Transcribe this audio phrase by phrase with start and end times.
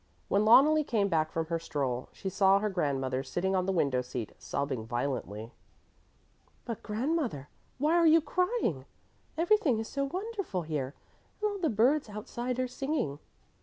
[0.29, 4.01] When Loneli came back from her stroll, she saw her grandmother sitting on the window
[4.01, 5.51] seat, sobbing violently.
[6.65, 8.85] "But grandmother, why are you crying?
[9.37, 10.95] Everything is so wonderful here,
[11.39, 13.19] and all the birds outside are singing."